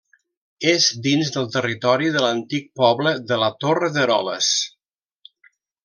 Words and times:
És 0.69 0.87
dins 1.07 1.29
del 1.35 1.45
territori 1.57 2.09
de 2.17 2.25
l'antic 2.25 2.65
poble 2.83 3.13
de 3.33 3.39
la 3.45 3.51
Torre 3.67 3.93
d'Eroles. 3.99 4.53